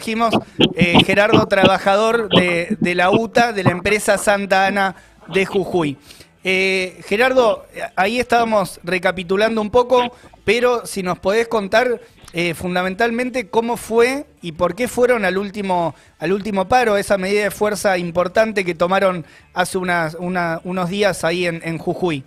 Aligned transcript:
dijimos, 0.00 0.34
eh, 0.74 1.04
Gerardo, 1.04 1.46
trabajador 1.46 2.30
de, 2.30 2.76
de, 2.80 2.94
la 2.94 3.10
UTA, 3.10 3.52
de 3.52 3.64
la 3.64 3.70
empresa 3.70 4.16
Santa 4.16 4.66
Ana 4.66 4.96
de 5.32 5.44
Jujuy. 5.44 5.98
Eh, 6.42 7.02
Gerardo, 7.06 7.66
ahí 7.96 8.18
estábamos 8.18 8.80
recapitulando 8.82 9.60
un 9.60 9.70
poco, 9.70 10.10
pero 10.44 10.86
si 10.86 11.02
nos 11.02 11.18
podés 11.18 11.48
contar 11.48 12.00
eh, 12.32 12.54
fundamentalmente 12.54 13.50
cómo 13.50 13.76
fue 13.76 14.24
y 14.40 14.52
por 14.52 14.74
qué 14.74 14.88
fueron 14.88 15.26
al 15.26 15.36
último, 15.36 15.94
al 16.18 16.32
último 16.32 16.66
paro, 16.66 16.96
esa 16.96 17.18
medida 17.18 17.42
de 17.42 17.50
fuerza 17.50 17.98
importante 17.98 18.64
que 18.64 18.74
tomaron 18.74 19.26
hace 19.52 19.76
unas, 19.76 20.16
unos 20.18 20.88
días 20.88 21.24
ahí 21.24 21.46
en, 21.46 21.60
en 21.62 21.76
Jujuy. 21.76 22.24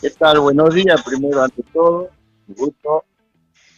¿Qué 0.00 0.10
tal? 0.10 0.40
Buenos 0.40 0.74
días, 0.74 1.00
primero 1.04 1.40
ante 1.40 1.62
todo, 1.72 2.10
un 2.48 2.54
gusto 2.56 3.04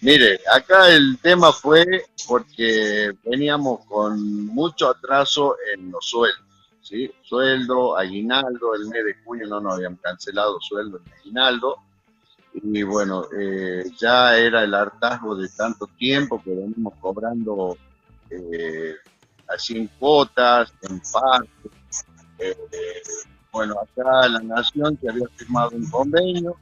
Mire, 0.02 0.40
acá 0.52 0.90
el 0.90 1.18
tema 1.18 1.52
fue 1.52 2.04
porque 2.28 3.12
veníamos 3.24 3.84
con 3.86 4.46
mucho 4.46 4.90
atraso 4.90 5.56
en 5.74 5.90
los 5.90 6.04
sueldos, 6.06 6.44
¿sí? 6.82 7.10
Sueldo, 7.22 7.96
aguinaldo, 7.96 8.74
el 8.74 8.88
mes 8.88 9.04
de 9.04 9.14
junio 9.24 9.46
no 9.46 9.60
nos 9.60 9.74
habían 9.74 9.96
cancelado 9.96 10.60
sueldo 10.60 11.00
en 11.04 11.12
aguinaldo. 11.12 11.78
Y 12.52 12.82
bueno, 12.82 13.26
eh, 13.38 13.84
ya 13.98 14.36
era 14.36 14.64
el 14.64 14.74
hartazgo 14.74 15.34
de 15.34 15.48
tanto 15.48 15.86
tiempo 15.98 16.42
que 16.42 16.50
venimos 16.50 16.94
cobrando 17.00 17.76
eh, 18.30 18.94
así 19.48 19.76
en 19.78 19.86
cuotas, 19.98 20.72
en 20.82 21.00
partes. 21.12 22.04
Eh, 22.38 22.56
bueno, 23.50 23.76
acá 23.80 24.28
la 24.28 24.40
Nación 24.40 24.96
que 24.98 25.08
había 25.08 25.26
firmado 25.36 25.70
un 25.72 25.88
convenio 25.90 26.56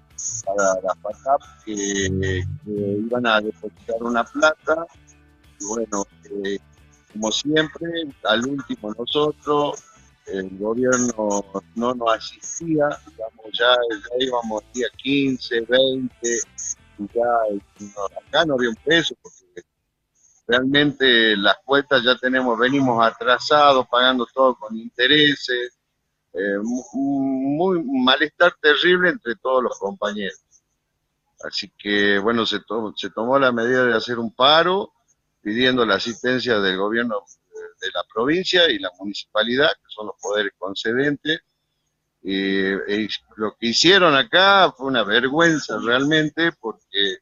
para 0.44 0.80
la 0.82 0.94
FATAP 0.96 1.42
que, 1.64 2.44
iban 2.66 3.26
a 3.26 3.40
depositar 3.40 4.02
una 4.02 4.24
plata. 4.24 4.86
Y 5.60 5.64
bueno, 5.66 6.06
eh, 6.24 6.58
como 7.12 7.30
siempre, 7.30 7.88
al 8.24 8.46
último 8.46 8.92
nosotros, 8.98 9.82
el 10.26 10.58
gobierno 10.58 11.44
no 11.74 11.94
nos 11.94 12.14
asistía, 12.14 12.88
digamos, 13.06 13.46
ya, 13.58 13.74
ya 13.90 14.24
íbamos 14.26 14.62
día 14.72 14.88
15, 14.96 15.60
20, 15.60 16.38
ya 17.14 17.22
acá 18.26 18.44
no 18.44 18.54
había 18.54 18.70
un 18.70 18.76
peso, 18.76 19.14
porque 19.22 19.62
realmente 20.46 21.36
las 21.36 21.56
cuentas 21.64 22.02
ya 22.02 22.16
tenemos, 22.16 22.58
venimos 22.58 23.04
atrasados, 23.04 23.86
pagando 23.88 24.26
todo 24.32 24.54
con 24.56 24.76
intereses, 24.76 25.78
eh, 26.34 26.58
muy 26.92 27.82
malestar 27.84 28.54
terrible 28.60 29.10
entre 29.10 29.36
todos 29.36 29.62
los 29.62 29.78
compañeros. 29.78 30.40
Así 31.44 31.70
que, 31.78 32.18
bueno, 32.18 32.44
se, 32.46 32.60
se 32.96 33.10
tomó 33.10 33.38
la 33.38 33.52
medida 33.52 33.84
de 33.84 33.94
hacer 33.94 34.18
un 34.18 34.34
paro 34.34 34.92
pidiendo 35.42 35.84
la 35.84 35.96
asistencia 35.96 36.58
del 36.58 36.78
gobierno 36.78 37.22
de 37.80 37.90
la 37.92 38.02
provincia 38.12 38.68
y 38.70 38.78
la 38.78 38.90
municipalidad, 38.98 39.70
que 39.72 39.88
son 39.88 40.06
los 40.06 40.16
poderes 40.20 40.52
concedentes. 40.58 41.40
Y, 42.22 42.72
lo 43.36 43.54
que 43.58 43.66
hicieron 43.66 44.14
acá 44.16 44.72
fue 44.72 44.86
una 44.86 45.04
vergüenza 45.04 45.78
realmente, 45.78 46.52
porque 46.52 47.18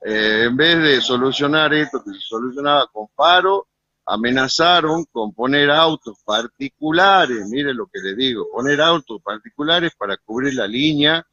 eh, 0.00 0.44
en 0.44 0.56
vez 0.56 0.82
de 0.82 1.00
solucionar 1.02 1.74
esto 1.74 2.02
que 2.02 2.12
se 2.12 2.20
solucionaba 2.20 2.86
con 2.86 3.08
paro, 3.14 3.68
amenazaron 4.06 5.04
con 5.10 5.32
poner 5.34 5.70
autos 5.70 6.18
particulares, 6.24 7.48
mire 7.48 7.74
lo 7.74 7.86
que 7.86 7.98
le 8.00 8.14
digo, 8.14 8.48
poner 8.52 8.80
autos 8.80 9.20
particulares 9.22 9.92
para 9.98 10.16
cubrir 10.16 10.54
la 10.54 10.66
línea, 10.66 11.26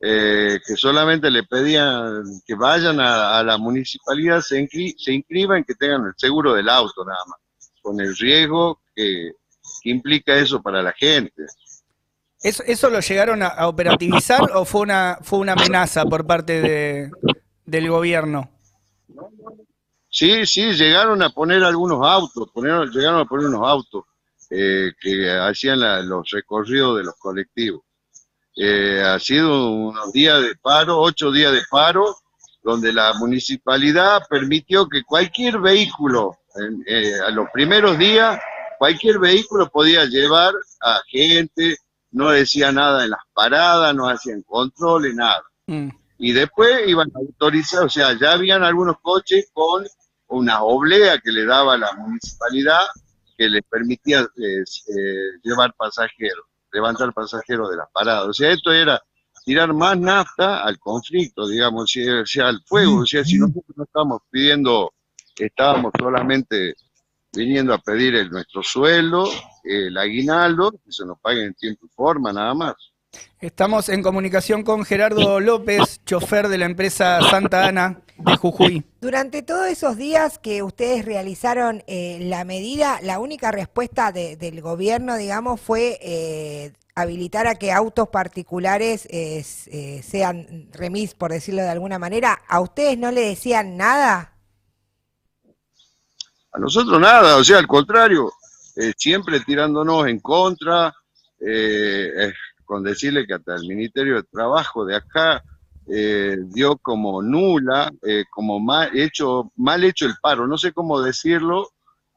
eh, 0.00 0.60
que 0.64 0.76
solamente 0.76 1.30
le 1.30 1.42
pedían 1.44 2.22
que 2.46 2.54
vayan 2.54 3.00
a, 3.00 3.42
la 3.42 3.58
municipalidad, 3.58 4.40
se, 4.42 4.68
se 4.96 5.12
inscriban, 5.12 5.64
que 5.64 5.74
tengan 5.74 6.06
el 6.06 6.12
seguro 6.16 6.54
del 6.54 6.68
auto 6.68 7.04
nada 7.04 7.24
más, 7.26 7.38
con 7.82 8.00
el 8.00 8.16
riesgo 8.16 8.80
que, 8.94 9.32
implica 9.84 10.34
eso 10.34 10.62
para 10.62 10.82
la 10.82 10.92
gente. 10.92 11.44
¿Eso, 12.42 12.62
eso 12.66 12.90
lo 12.90 13.00
llegaron 13.00 13.42
a, 13.42 13.66
operativizar 13.66 14.50
o 14.54 14.64
fue 14.64 14.82
una, 14.82 15.18
fue 15.22 15.38
una 15.38 15.52
amenaza 15.52 16.04
por 16.04 16.26
parte 16.26 16.60
de, 16.60 17.10
del 17.64 17.88
gobierno? 17.88 18.50
Sí, 20.14 20.46
sí, 20.46 20.74
llegaron 20.74 21.20
a 21.22 21.30
poner 21.30 21.64
algunos 21.64 22.06
autos, 22.06 22.48
llegaron 22.54 23.18
a 23.18 23.24
poner 23.24 23.48
unos 23.48 23.68
autos 23.68 24.04
eh, 24.48 24.92
que 25.00 25.28
hacían 25.28 25.80
los 26.08 26.30
recorridos 26.30 26.98
de 26.98 27.02
los 27.02 27.16
colectivos. 27.16 27.82
Eh, 28.54 29.02
ha 29.04 29.18
sido 29.18 29.72
unos 29.72 30.12
días 30.12 30.40
de 30.40 30.54
paro, 30.54 31.00
ocho 31.00 31.32
días 31.32 31.52
de 31.52 31.62
paro, 31.68 32.14
donde 32.62 32.92
la 32.92 33.14
municipalidad 33.14 34.22
permitió 34.30 34.88
que 34.88 35.02
cualquier 35.02 35.58
vehículo, 35.58 36.38
eh, 36.86 37.14
a 37.26 37.30
los 37.30 37.50
primeros 37.52 37.98
días, 37.98 38.40
cualquier 38.78 39.18
vehículo 39.18 39.68
podía 39.68 40.04
llevar 40.04 40.54
a 40.80 41.00
gente, 41.08 41.76
no 42.12 42.30
decía 42.30 42.70
nada 42.70 43.02
en 43.02 43.10
las 43.10 43.22
paradas, 43.32 43.92
no 43.96 44.08
hacían 44.08 44.42
controles, 44.42 45.12
nada. 45.12 45.42
Mm. 45.66 45.88
Y 46.18 46.30
después 46.30 46.86
iban 46.86 47.10
a 47.16 47.18
autorizar, 47.18 47.82
o 47.82 47.88
sea, 47.88 48.16
ya 48.16 48.30
habían 48.30 48.62
algunos 48.62 49.00
coches 49.02 49.50
con 49.52 49.84
una 50.34 50.62
oblea 50.62 51.18
que 51.18 51.32
le 51.32 51.44
daba 51.44 51.76
la 51.76 51.92
municipalidad 51.94 52.80
que 53.36 53.48
les 53.48 53.62
permitía 53.64 54.20
eh, 54.20 54.62
eh, 54.62 55.38
llevar 55.42 55.74
pasajeros, 55.74 56.46
levantar 56.72 57.12
pasajeros 57.12 57.70
de 57.70 57.76
las 57.76 57.88
paradas. 57.92 58.28
O 58.28 58.32
sea, 58.32 58.50
esto 58.52 58.72
era 58.72 59.02
tirar 59.44 59.72
más 59.74 59.98
nafta 59.98 60.64
al 60.64 60.78
conflicto, 60.78 61.46
digamos, 61.46 61.90
si, 61.90 62.04
sea, 62.26 62.48
al 62.48 62.62
fuego. 62.64 63.00
O 63.00 63.06
sea, 63.06 63.24
si 63.24 63.38
nosotros 63.38 63.76
no 63.76 63.84
estábamos 63.84 64.22
pidiendo, 64.30 64.92
estábamos 65.36 65.92
solamente 65.98 66.74
viniendo 67.32 67.74
a 67.74 67.78
pedir 67.78 68.14
el, 68.14 68.30
nuestro 68.30 68.62
sueldo, 68.62 69.28
el 69.64 69.96
aguinaldo, 69.96 70.70
que 70.72 70.92
se 70.92 71.04
nos 71.04 71.18
pague 71.20 71.44
en 71.44 71.54
tiempo 71.54 71.86
y 71.86 71.88
forma, 71.90 72.32
nada 72.32 72.54
más. 72.54 72.74
Estamos 73.40 73.90
en 73.90 74.02
comunicación 74.02 74.62
con 74.62 74.86
Gerardo 74.86 75.38
López, 75.38 76.00
chofer 76.06 76.48
de 76.48 76.56
la 76.56 76.64
empresa 76.64 77.20
Santa 77.28 77.66
Ana 77.66 78.00
de 78.16 78.36
Jujuy. 78.36 78.84
Durante 79.02 79.42
todos 79.42 79.66
esos 79.66 79.98
días 79.98 80.38
que 80.38 80.62
ustedes 80.62 81.04
realizaron 81.04 81.82
eh, 81.86 82.20
la 82.22 82.44
medida, 82.44 83.00
la 83.02 83.18
única 83.18 83.50
respuesta 83.50 84.12
del 84.12 84.60
gobierno, 84.62 85.16
digamos, 85.16 85.60
fue 85.60 85.98
eh, 86.00 86.72
habilitar 86.94 87.46
a 87.46 87.56
que 87.56 87.70
autos 87.70 88.08
particulares 88.08 89.06
eh, 89.10 89.42
sean 90.02 90.70
remis, 90.72 91.12
por 91.12 91.30
decirlo 91.30 91.60
de 91.60 91.68
alguna 91.68 91.98
manera. 91.98 92.40
¿A 92.48 92.60
ustedes 92.60 92.96
no 92.96 93.10
le 93.10 93.20
decían 93.20 93.76
nada? 93.76 94.32
A 96.52 96.58
nosotros 96.58 96.98
nada, 96.98 97.36
o 97.36 97.44
sea, 97.44 97.58
al 97.58 97.66
contrario, 97.66 98.32
siempre 98.96 99.40
tirándonos 99.40 100.06
en 100.06 100.20
contra 100.20 100.94
con 102.64 102.82
decirle 102.82 103.26
que 103.26 103.34
hasta 103.34 103.54
el 103.54 103.66
Ministerio 103.66 104.16
de 104.16 104.22
Trabajo 104.24 104.84
de 104.84 104.96
acá 104.96 105.42
eh, 105.86 106.36
dio 106.46 106.78
como 106.78 107.22
nula, 107.22 107.92
eh, 108.02 108.24
como 108.30 108.58
mal 108.58 108.96
hecho, 108.96 109.52
mal 109.56 109.84
hecho 109.84 110.06
el 110.06 110.14
paro, 110.20 110.46
no 110.46 110.56
sé 110.56 110.72
cómo 110.72 111.02
decirlo, 111.02 111.68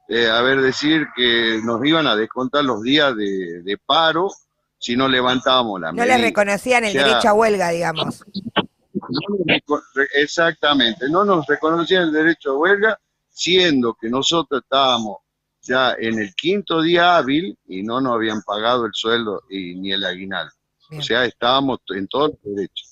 eh, 0.08 0.26
a 0.26 0.40
ver, 0.40 0.62
decir 0.62 1.06
que 1.14 1.60
nos 1.62 1.84
iban 1.84 2.06
a 2.06 2.16
descontar 2.16 2.64
los 2.64 2.82
días 2.82 3.14
de, 3.14 3.78
paro 3.84 4.30
si 4.78 4.96
no 4.96 5.06
levantábamos 5.06 5.80
la 5.80 5.92
No 5.92 6.04
le 6.04 6.16
reconocían 6.16 6.84
el 6.84 6.94
derecho 6.94 7.28
a 7.28 7.34
huelga, 7.34 7.68
digamos. 7.68 8.24
exactamente, 10.14 11.10
no 11.10 11.24
nos 11.24 11.46
reconocían 11.46 12.04
el 12.04 12.12
derecho 12.12 12.52
a 12.52 12.58
huelga, 12.58 12.98
siendo 13.28 13.94
que 14.00 14.08
nosotros 14.08 14.62
estábamos 14.62 15.18
ya 15.68 15.94
en 15.98 16.18
el 16.18 16.34
quinto 16.34 16.82
día 16.82 17.16
hábil 17.16 17.56
y 17.66 17.82
no 17.82 18.00
nos 18.00 18.14
habían 18.14 18.42
pagado 18.42 18.86
el 18.86 18.92
sueldo 18.94 19.42
y 19.50 19.74
ni 19.74 19.92
el 19.92 20.04
aguinaldo. 20.04 20.52
O 20.96 21.02
sea, 21.02 21.24
estábamos 21.26 21.80
en 21.94 22.08
todo 22.08 22.26
el 22.26 22.54
derecho. 22.54 22.84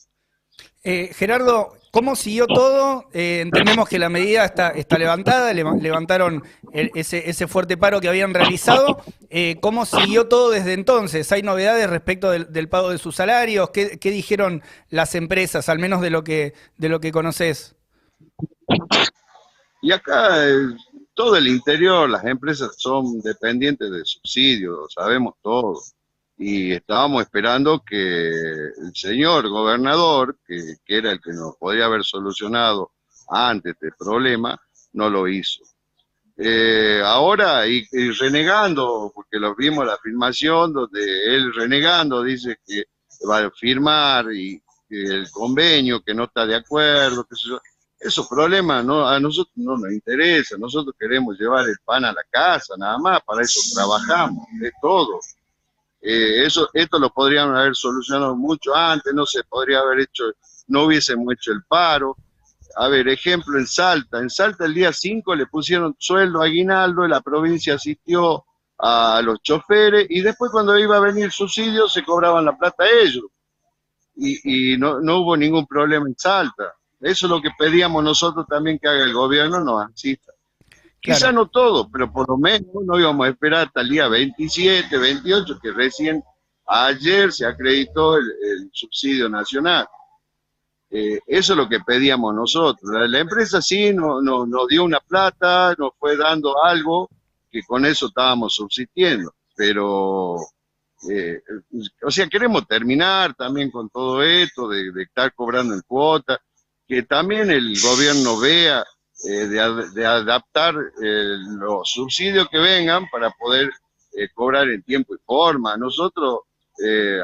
Eh, 0.85 1.11
Gerardo, 1.15 1.73
¿cómo 1.91 2.15
siguió 2.15 2.47
todo? 2.47 3.09
Eh, 3.13 3.41
entendemos 3.41 3.89
que 3.89 3.99
la 3.99 4.09
medida 4.09 4.45
está, 4.45 4.69
está 4.69 4.99
levantada, 4.99 5.53
levantaron 5.53 6.45
ese, 6.73 7.29
ese, 7.29 7.49
fuerte 7.49 7.77
paro 7.77 8.01
que 8.01 8.09
habían 8.09 8.33
realizado. 8.33 9.03
Eh, 9.29 9.57
¿Cómo 9.61 9.85
siguió 9.85 10.29
todo 10.29 10.51
desde 10.51 10.75
entonces? 10.75 11.33
¿Hay 11.33 11.43
novedades 11.43 11.91
respecto 11.91 12.31
del, 12.31 12.69
pago 12.69 12.91
de 12.91 12.99
sus 12.99 13.17
salarios? 13.17 13.71
¿Qué, 13.71 13.99
¿Qué, 13.99 14.13
dijeron 14.13 14.63
las 14.89 15.17
empresas, 15.17 15.69
al 15.69 15.81
menos 15.81 16.01
de 16.03 16.11
lo 16.11 16.23
que, 16.23 16.55
de 16.77 16.89
lo 16.89 17.01
que 17.01 17.11
conoces? 17.11 17.75
Y 19.83 19.91
acá 19.91 20.39
todo 21.17 21.37
el 21.37 21.49
interior, 21.49 22.11
las 22.11 22.25
empresas 22.27 22.75
son 22.77 23.21
dependientes 23.23 23.91
de 23.91 24.05
subsidios, 24.05 24.93
sabemos 24.93 25.35
todo. 25.43 25.81
Y 26.37 26.73
estábamos 26.73 27.23
esperando 27.23 27.83
que 27.83 28.29
el 28.29 28.95
señor 28.95 29.49
gobernador, 29.49 30.37
que, 30.47 30.77
era 30.87 31.13
el 31.13 31.21
que 31.23 31.33
nos 31.33 31.57
podría 31.57 31.87
haber 31.87 32.05
solucionado 32.05 32.93
antes 33.31 33.73
este 33.73 33.97
problema, 33.99 34.61
no 34.93 35.09
lo 35.09 35.27
hizo. 35.27 35.63
Eh, 36.37 37.01
ahora, 37.03 37.67
y, 37.67 37.87
renegando, 38.21 39.11
porque 39.15 39.39
lo 39.39 39.57
vimos 39.57 39.87
la 39.87 39.97
filmación, 39.97 40.75
donde 40.75 41.35
él 41.35 41.55
renegando 41.55 42.23
dice 42.23 42.59
que 42.67 42.85
va 43.27 43.39
a 43.39 43.51
firmar 43.51 44.31
y, 44.35 44.63
el 44.91 45.31
convenio, 45.31 46.03
que 46.03 46.15
no 46.15 46.25
está 46.25 46.45
de 46.45 46.57
acuerdo, 46.57 47.25
que 47.25 47.35
esos 48.07 48.29
problemas 48.29 48.85
no, 48.85 49.07
a 49.07 49.19
nosotros 49.19 49.53
no 49.57 49.77
nos 49.77 49.93
interesa, 49.93 50.57
nosotros 50.59 50.95
queremos 50.99 51.39
llevar 51.39 51.69
el 51.69 51.77
pan 51.85 52.05
a 52.05 52.13
la 52.13 52.23
casa, 52.31 52.75
nada 52.79 52.99
más, 52.99 53.21
para 53.25 53.43
eso 53.43 53.61
trabajamos, 53.75 54.47
de 54.61 54.71
todo. 54.81 55.21
Eh, 56.01 56.47
eso, 56.47 56.69
esto 56.73 56.99
lo 56.99 57.11
podríamos 57.11 57.57
haber 57.57 57.75
solucionado 57.75 58.37
mucho 58.37 58.75
antes, 58.75 59.13
no 59.13 59.27
se 59.27 59.43
podría 59.45 59.81
haber 59.81 60.01
hecho, 60.01 60.25
no 60.69 60.85
hubiésemos 60.85 61.35
hecho 61.35 61.53
el 61.53 61.65
paro. 61.65 62.17
A 62.77 62.89
ver, 62.89 63.09
ejemplo 63.09 63.59
en 63.59 63.67
Salta, 63.67 64.21
en 64.21 64.31
Salta 64.31 64.67
el 64.67 64.75
día 64.75 64.93
5 64.93 65.35
le 65.35 65.47
pusieron 65.47 65.97
sueldo 65.99 66.43
a 66.43 66.45
aguinaldo, 66.45 67.09
la 67.09 67.21
provincia 67.21 67.75
asistió 67.75 68.45
a 68.79 69.21
los 69.25 69.43
choferes 69.43 70.07
y 70.11 70.21
después 70.21 70.53
cuando 70.53 70.79
iba 70.79 70.99
a 70.99 71.01
venir 71.01 71.33
subsidio 71.33 71.89
se 71.89 72.05
cobraban 72.05 72.45
la 72.45 72.57
plata 72.57 72.85
a 72.85 72.91
ellos. 73.03 73.25
Y, 74.15 74.75
y 74.75 74.79
no, 74.79 75.01
no 75.01 75.19
hubo 75.19 75.37
ningún 75.37 75.67
problema 75.67 76.07
en 76.07 76.17
Salta. 76.17 76.75
Eso 77.01 77.27
es 77.27 77.31
lo 77.31 77.43
que 77.43 77.51
pedíamos 77.59 78.03
nosotros 78.03 78.47
también 78.49 78.79
que 78.79 78.89
haga 78.89 79.05
el 79.05 79.13
gobierno, 79.13 79.61
nos 79.61 79.85
asista. 79.85 80.33
Quizá 81.01 81.31
no 81.31 81.47
todo, 81.47 81.89
pero 81.89 82.11
por 82.11 82.29
lo 82.29 82.37
menos 82.37 82.67
no 82.85 82.99
íbamos 82.99 83.27
a 83.27 83.31
esperar 83.31 83.67
hasta 83.67 83.83
el 83.83 83.91
día 83.91 84.09
27, 84.09 84.97
28, 84.99 85.59
que 85.63 85.71
recién 85.71 86.23
ayer 86.67 87.33
se 87.33 87.47
acreditó 87.47 88.17
el, 88.17 88.71
subsidio 88.73 89.29
nacional. 89.29 89.87
Eh, 90.91 91.21
eso 91.27 91.53
es 91.53 91.57
lo 91.57 91.69
que 91.69 91.81
pedíamos 91.81 92.35
nosotros. 92.35 92.91
La, 93.09 93.19
empresa 93.21 93.63
sí 93.63 93.93
nos 93.93 94.69
dio 94.69 94.83
una 94.83 94.99
plata, 94.99 95.75
nos 95.79 95.93
fue 95.99 96.17
dando 96.17 96.63
algo, 96.65 97.09
que 97.51 97.63
con 97.63 97.85
eso 97.85 98.07
estábamos 98.07 98.55
subsistiendo, 98.55 99.33
pero, 99.55 100.37
eh, 101.09 101.41
o 102.03 102.11
sea, 102.11 102.27
queremos 102.27 102.67
terminar 102.67 103.35
también 103.35 103.71
con 103.71 103.89
todo 103.91 104.23
esto, 104.23 104.69
de, 104.69 104.91
de 104.91 105.05
estar 105.05 105.33
cobrando 105.35 105.75
en 105.75 105.83
cuota 105.87 106.41
que 106.87 107.03
también 107.03 107.51
el 107.51 107.75
gobierno 107.81 108.39
vea 108.39 108.85
eh, 109.25 109.47
de, 109.47 110.07
adaptar 110.07 110.75
eh, 111.03 111.37
los 111.59 111.91
subsidios 111.91 112.49
que 112.51 112.59
vengan 112.59 113.09
para 113.11 113.31
poder 113.31 113.71
eh, 114.13 114.29
cobrar 114.35 114.69
en 114.69 114.83
tiempo 114.83 115.15
y 115.15 115.19
forma. 115.25 115.77
Nosotros, 115.77 116.41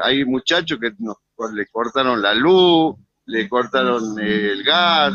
hay 0.01 0.25
muchachos 0.25 0.79
que 0.81 0.91
nos, 0.97 1.17
le 1.53 1.67
cortaron 1.67 2.19
la 2.19 2.33
luz, 2.33 2.95
le 3.25 3.47
cortaron 3.47 4.19
el 4.19 4.63
gas, 4.63 5.13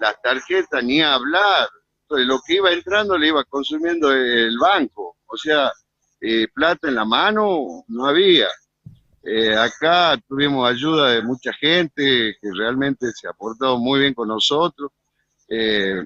las 0.00 0.20
tarjetas, 0.20 0.82
ni 0.82 1.00
hablar. 1.00 1.68
Entonces, 2.02 2.26
lo 2.26 2.40
que 2.44 2.54
iba 2.54 2.72
entrando 2.72 3.16
le 3.16 3.28
iba 3.28 3.44
consumiendo 3.44 4.12
el 4.12 4.58
banco. 4.58 5.18
O 5.26 5.36
sea, 5.36 5.72
plata 6.52 6.88
en 6.88 6.96
la 6.96 7.04
mano 7.04 7.84
no 7.86 8.06
había. 8.06 8.48
Eh, 9.28 9.56
acá 9.56 10.16
tuvimos 10.28 10.70
ayuda 10.70 11.10
de 11.10 11.22
mucha 11.22 11.52
gente 11.52 12.36
que 12.40 12.48
realmente 12.56 13.10
se 13.12 13.26
ha 13.26 13.32
portado 13.32 13.76
muy 13.76 13.98
bien 14.00 14.14
con 14.14 14.28
nosotros. 14.28 14.92
Eh, 15.48 16.00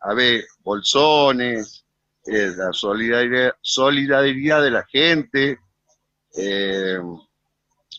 a 0.00 0.14
ver, 0.14 0.44
bolsones, 0.60 1.84
eh, 2.24 2.52
la 2.56 2.70
solidaridad, 2.72 4.62
de 4.62 4.70
la 4.70 4.84
gente, 4.90 5.58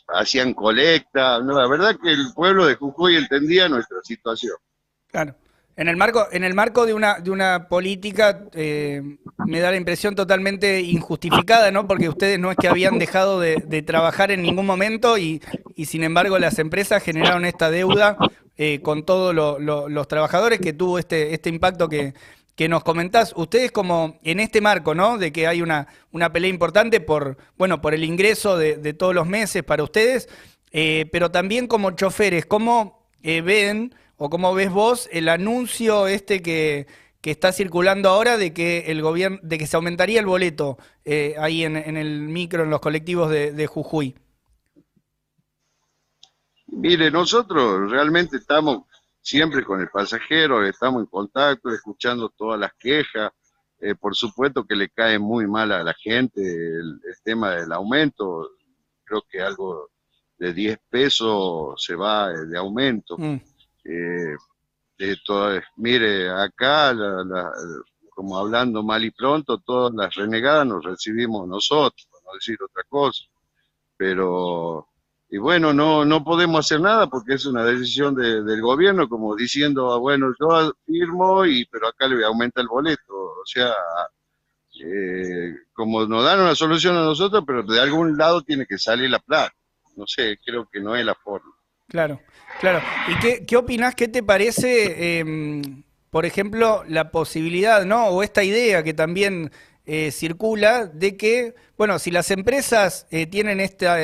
hacían 0.08 0.56
colecta. 0.56 1.40
No, 1.42 1.62
la 1.62 1.68
verdad 1.68 2.00
que 2.02 2.12
el 2.12 2.34
pueblo 2.34 2.66
de 2.66 2.76
Jujuy 2.76 3.18
entendía 3.18 3.70
nuestra 3.70 3.98
situación. 4.02 4.58
Claro. 5.08 5.36
En 5.78 5.90
el 5.90 5.98
marco, 5.98 6.28
en 6.32 6.46
el 6.46 6.54
marco 6.54 6.86
de 6.86 6.94
una, 6.94 7.20
de 7.20 7.32
una 7.32 7.68
política, 7.68 8.46
eh, 8.54 9.18
me 9.46 9.60
da 9.60 9.72
la 9.72 9.78
impresión 9.78 10.16
totalmente 10.16 10.80
injustificada, 10.82 11.70
¿no? 11.72 11.86
Porque 11.86 12.08
ustedes 12.08 12.40
no 12.40 12.50
es 12.50 12.58
que 12.58 12.70
habían 12.70 12.98
dejado 12.98 13.42
de, 13.42 13.84
trabajar 13.86 14.32
en 14.32 14.42
ningún 14.42 14.66
momento 14.66 15.18
y, 15.18 15.42
y, 15.76 15.86
sin 15.86 16.04
embargo 16.04 16.40
las 16.40 16.60
empresas 16.60 17.04
generaron 17.04 17.44
esta 17.44 17.70
deuda 17.70 18.18
eh, 18.58 18.80
con 18.82 19.04
todos 19.04 19.36
los 19.36 20.08
trabajadores 20.08 20.60
que 20.60 20.72
tuvo 20.72 20.98
este, 20.98 21.34
este 21.34 21.50
impacto 21.50 21.90
que, 21.90 22.14
que 22.56 22.70
nos 22.70 22.84
comentás. 22.84 23.34
Ustedes 23.36 23.72
como 23.72 24.18
en 24.24 24.40
este 24.40 24.62
marco, 24.62 24.96
¿no? 24.96 25.18
De 25.18 25.32
que 25.34 25.46
hay 25.46 25.62
una, 25.62 25.88
una 26.12 26.32
pelea 26.32 26.50
importante 26.50 27.02
por, 27.02 27.38
bueno, 27.58 27.82
por 27.82 27.94
el 27.94 28.04
ingreso 28.04 28.58
de, 28.58 28.94
todos 28.94 29.14
los 29.14 29.28
meses 29.28 29.64
para 29.64 29.84
ustedes, 29.84 30.30
eh, 30.72 31.10
pero 31.12 31.32
también 31.32 31.68
como 31.68 31.92
choferes, 31.92 32.46
¿cómo 32.46 33.05
ven? 33.44 33.94
¿O 34.18 34.30
cómo 34.30 34.54
ves 34.54 34.72
vos 34.72 35.10
el 35.12 35.28
anuncio 35.28 36.08
este 36.08 36.42
que, 36.42 36.88
está 37.22 37.52
circulando 37.52 38.10
ahora 38.10 38.38
de 38.38 38.54
que 38.54 38.92
el 38.92 39.02
gobierno, 39.02 39.40
de 39.42 39.58
que 39.58 39.66
se 39.66 39.76
aumentaría 39.76 40.20
el 40.20 40.28
boleto 40.28 40.78
eh, 41.06 41.34
ahí 41.40 41.64
en, 41.64 41.76
el 41.76 42.20
micro, 42.22 42.64
en 42.64 42.70
los 42.70 42.80
colectivos 42.80 43.32
de, 43.32 43.68
Jujuy? 43.68 44.16
Mire, 46.68 47.10
nosotros 47.10 47.90
realmente 47.90 48.38
estamos 48.38 48.84
siempre 49.22 49.64
con 49.64 49.82
el 49.82 49.90
pasajero, 49.90 50.64
estamos 50.64 51.02
en 51.02 51.08
contacto, 51.08 51.72
escuchando 51.72 52.30
todas 52.30 52.60
las 52.60 52.74
quejas. 52.76 53.32
Eh, 53.82 53.96
por 53.96 54.16
supuesto 54.16 54.66
que 54.66 54.76
le 54.76 54.90
cae 54.90 55.18
muy 55.18 55.48
mal 55.48 55.72
a 55.72 55.84
la 55.84 55.94
gente 55.94 56.42
el, 56.42 57.02
tema 57.24 57.56
del 57.56 57.72
aumento. 57.72 58.52
Creo 59.04 59.24
que 59.28 59.42
algo 59.42 59.90
de 60.38 60.54
10 60.54 60.78
pesos 60.90 61.84
se 61.84 61.96
va 61.96 62.30
de 62.32 62.58
aumento. 62.58 63.18
Mm. 63.18 63.40
Eh, 63.86 64.36
de 64.98 65.18
mire, 65.78 66.30
acá, 66.30 66.96
como 68.10 68.38
hablando 68.38 68.82
mal 68.82 69.04
y 69.04 69.12
pronto, 69.12 69.58
todas 69.60 69.94
las 69.94 70.14
renegadas 70.16 70.66
nos 70.66 70.84
recibimos 70.84 71.48
nosotros, 71.48 72.08
no 72.12 72.34
decir 72.34 72.58
otra 72.64 72.84
cosa. 72.88 73.26
Pero, 73.98 74.88
y 75.30 75.38
bueno, 75.38 75.74
no, 75.74 76.06
no 76.06 76.24
podemos 76.24 76.60
hacer 76.60 76.80
nada 76.82 77.08
porque 77.08 77.34
es 77.34 77.46
una 77.46 77.66
decisión 77.66 78.16
del 78.16 78.62
gobierno, 78.62 79.10
como 79.10 79.36
diciendo, 79.36 79.92
ah, 79.94 79.98
bueno, 79.98 80.34
yo 80.40 80.74
firmo, 80.86 81.46
y 81.46 81.66
pero 81.66 81.88
acá 81.88 82.08
le 82.08 82.16
voy 82.16 82.24
a 82.24 82.28
aumentar 82.28 82.62
el 82.62 82.70
boleto. 82.70 83.14
O 83.14 83.46
sea, 83.46 83.74
eh, 84.82 85.54
como 85.74 86.06
nos 86.06 86.24
dan 86.24 86.42
una 86.42 86.56
solución 86.56 86.96
a 86.98 87.04
nosotros, 87.04 87.44
pero 87.46 87.64
de 87.64 87.80
algún 87.80 88.18
lado 88.18 88.42
tiene 88.42 88.66
que 88.66 88.78
salir 88.78 89.10
la 89.10 89.20
plata. 89.20 89.54
No 89.96 90.06
sé, 90.08 90.38
creo 90.44 90.68
que 90.72 90.80
no 90.80 90.96
es 90.96 91.06
la 91.06 91.16
forma. 91.16 91.54
Claro, 91.88 92.22
claro. 92.60 92.82
¿Y 93.08 93.20
qué, 93.20 93.46
qué 93.46 93.58
opinás, 93.58 93.96
qué 93.96 94.08
te 94.08 94.24
parece, 94.24 95.20
em, 95.20 95.84
por 96.10 96.26
ejemplo, 96.26 96.84
la 96.88 97.12
posibilidad, 97.12 97.86
¿no? 97.86 98.08
O 98.08 98.24
esta 98.24 98.44
idea 98.44 98.84
que 98.84 98.94
también 98.94 99.52
eh, 99.86 100.12
circula 100.12 100.88
de 100.88 101.16
que, 101.16 101.54
bueno, 101.78 102.00
si 102.00 102.12
las 102.12 102.32
empresas 102.32 103.08
eh, 103.12 103.28
tienen 103.28 103.60
esta... 103.60 103.98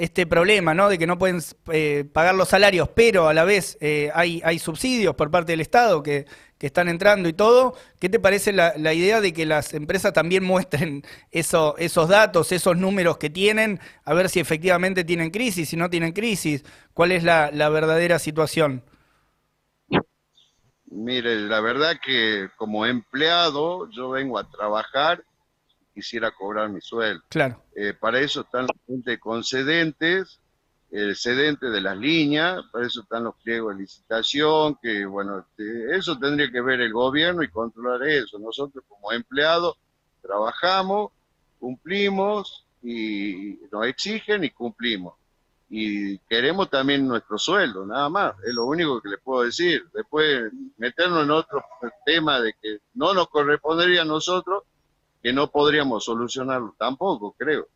Este 0.00 0.26
problema, 0.26 0.72
¿no? 0.72 0.88
De 0.88 0.96
que 0.96 1.06
no 1.06 1.18
pueden 1.18 1.42
eh, 1.70 2.06
pagar 2.10 2.34
los 2.34 2.48
salarios, 2.48 2.88
pero 2.88 3.28
a 3.28 3.34
la 3.34 3.44
vez 3.44 3.76
eh, 3.82 4.10
hay, 4.14 4.40
hay 4.46 4.58
subsidios 4.58 5.14
por 5.14 5.30
parte 5.30 5.52
del 5.52 5.60
Estado 5.60 6.02
que, 6.02 6.24
están 6.58 6.88
entrando 6.88 7.28
y 7.28 7.34
todo. 7.34 7.74
¿Qué 7.98 8.08
te 8.08 8.18
parece 8.18 8.52
la, 8.52 8.94
idea 8.94 9.20
de 9.20 9.34
que 9.34 9.44
las 9.44 9.74
empresas 9.74 10.14
también 10.14 10.42
muestren 10.52 11.02
eso, 11.30 11.74
esos 11.76 12.08
datos, 12.08 12.50
esos 12.50 12.78
números 12.78 13.18
que 13.18 13.28
tienen, 13.28 13.78
a 14.04 14.14
ver 14.14 14.30
si 14.30 14.40
efectivamente 14.40 15.04
tienen 15.04 15.30
crisis, 15.30 15.68
si 15.68 15.76
no 15.76 15.90
tienen 15.90 16.12
crisis? 16.12 16.64
¿Cuál 16.94 17.12
es 17.12 17.22
la, 17.22 17.50
la 17.52 17.68
verdadera 17.68 18.18
situación? 18.18 18.82
Mire, 20.86 21.40
la 21.40 21.60
verdad 21.60 21.96
que 22.02 22.48
como 22.56 22.86
empleado 22.86 23.90
yo 23.90 24.08
vengo 24.08 24.38
a 24.38 24.50
trabajar 24.50 25.22
quisiera 26.00 26.30
cobrar 26.30 26.70
mi 26.70 26.80
sueldo. 26.80 27.22
Claro. 27.28 27.62
Eh, 27.76 27.92
para 27.92 28.20
eso 28.20 28.40
están 28.40 28.62
los 28.62 28.76
gente 28.86 29.18
concedentes, 29.20 30.40
el 30.90 31.14
cedente 31.14 31.66
de 31.66 31.80
las 31.80 31.96
líneas, 31.96 32.62
para 32.72 32.86
eso 32.86 33.02
están 33.02 33.24
los 33.24 33.34
pliegos 33.36 33.76
de 33.76 33.82
licitación, 33.82 34.76
que 34.82 35.04
bueno, 35.04 35.40
este, 35.40 35.94
eso 35.94 36.18
tendría 36.18 36.50
que 36.50 36.62
ver 36.62 36.80
el 36.80 36.92
gobierno 36.92 37.42
y 37.42 37.50
controlar 37.50 38.02
eso. 38.08 38.38
Nosotros 38.38 38.82
como 38.88 39.12
empleados 39.12 39.76
trabajamos, 40.22 41.12
cumplimos 41.58 42.66
y 42.82 43.58
nos 43.70 43.86
exigen 43.86 44.42
y 44.44 44.50
cumplimos. 44.50 45.14
Y 45.68 46.18
queremos 46.20 46.68
también 46.70 47.06
nuestro 47.06 47.38
sueldo, 47.38 47.86
nada 47.86 48.08
más, 48.08 48.34
es 48.44 48.52
lo 48.54 48.64
único 48.64 49.00
que 49.00 49.10
les 49.10 49.20
puedo 49.20 49.44
decir. 49.44 49.84
Después 49.94 50.50
meternos 50.78 51.22
en 51.22 51.30
otro 51.30 51.62
tema 52.06 52.40
de 52.40 52.54
que 52.60 52.78
no 52.94 53.14
nos 53.14 53.28
correspondería 53.28 54.02
a 54.02 54.06
nosotros, 54.06 54.64
que 55.22 55.32
no 55.32 55.50
podríamos 55.50 56.04
solucionarlo 56.04 56.74
tampoco, 56.78 57.34
creo. 57.36 57.68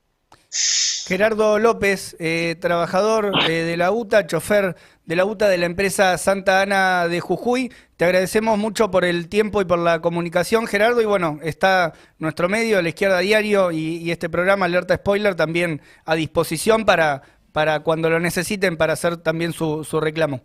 Gerardo 1.07 1.59
López, 1.59 2.17
eh, 2.19 2.57
trabajador 2.59 3.33
eh, 3.47 3.63
de 3.63 3.77
la 3.77 3.93
UTA, 3.93 4.27
chofer 4.27 4.75
de 5.05 5.17
la 5.17 5.27
UTA 5.27 5.51
de 5.51 5.59
la 5.59 5.67
empresa 5.67 6.17
Santa 6.17 6.63
Ana 6.63 7.09
de 7.09 7.21
Jujuy. 7.21 7.71
Te 7.99 8.07
agradecemos 8.07 8.57
mucho 8.59 8.91
por 8.91 9.05
el 9.05 9.29
tiempo 9.29 9.61
y 9.61 9.67
por 9.67 9.79
la 9.79 10.01
comunicación, 10.01 10.67
Gerardo. 10.67 11.03
Y 11.03 11.05
bueno, 11.05 11.41
está 11.43 11.93
nuestro 12.19 12.49
medio, 12.49 12.81
La 12.81 12.89
Izquierda 12.89 13.19
Diario, 13.19 13.71
y, 13.71 14.11
este 14.11 14.31
programa 14.31 14.65
Alerta 14.65 14.97
Spoiler 14.97 15.35
también 15.35 15.83
a 16.07 16.15
disposición 16.15 16.87
para, 16.87 17.21
para 17.53 17.81
cuando 17.81 18.09
lo 18.09 18.19
necesiten, 18.19 18.79
para 18.79 18.95
hacer 18.95 19.19
también 19.19 19.53
su, 19.53 19.85
su 19.85 20.01
reclamo. 20.01 20.41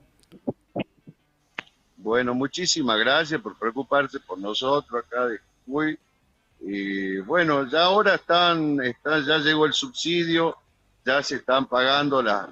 Bueno, 1.96 2.34
muchísimas 2.34 3.00
gracias 3.00 3.40
por 3.40 3.58
preocuparse 3.58 4.20
por 4.20 4.38
nosotros 4.40 5.06
acá 5.06 5.28
de 5.28 5.36
y 5.36 5.49
bueno, 7.40 7.66
ya 7.70 7.86
ahora 7.86 8.16
están, 8.16 8.82
está, 8.82 9.22
ya 9.22 9.38
llegó 9.38 9.66
el 9.66 9.72
subsidio, 9.72 10.58
ya 11.06 11.24
se 11.24 11.36
están 11.36 11.68
pagando 11.68 12.22
las 12.22 12.50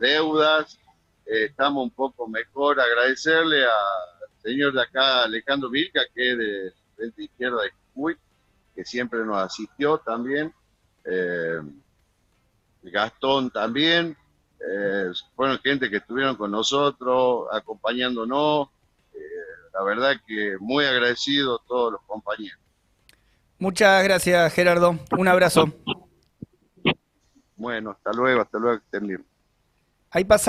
deudas, 0.00 0.76
eh, 1.24 1.44
estamos 1.44 1.84
un 1.84 1.90
poco 1.92 2.26
mejor. 2.26 2.80
Agradecerle 2.80 3.62
al 3.62 4.42
señor 4.42 4.72
de 4.72 4.82
acá, 4.82 5.22
Alejandro 5.22 5.70
Vilca, 5.70 6.00
que 6.12 6.32
es 6.32 6.38
de 6.38 6.72
Frente 6.96 7.22
Izquierda 7.22 7.62
de 7.62 7.70
Jujuy, 7.94 8.16
que 8.74 8.84
siempre 8.84 9.20
nos 9.24 9.36
asistió 9.36 9.98
también. 9.98 10.52
Eh, 11.04 11.60
Gastón 12.82 13.52
también. 13.52 14.16
Eh, 14.68 15.12
fueron 15.36 15.60
gente 15.60 15.88
que 15.88 15.98
estuvieron 15.98 16.34
con 16.34 16.50
nosotros, 16.50 17.46
acompañándonos. 17.52 18.68
La 19.72 19.84
verdad 19.84 20.16
que 20.26 20.56
muy 20.58 20.84
agradecido 20.84 21.54
a 21.54 21.68
todos 21.68 21.92
los 21.92 22.02
compañeros. 22.02 22.58
Muchas 23.60 24.02
gracias, 24.02 24.54
Gerardo. 24.54 24.98
Un 25.16 25.28
abrazo. 25.28 25.70
Bueno, 27.56 27.90
hasta 27.90 28.10
luego, 28.14 28.40
hasta 28.40 28.58
luego, 28.58 28.78
que 28.78 28.84
estén 28.86 29.06
bien. 29.06 29.26
Ahí 30.10 30.24
pasaba. 30.24 30.48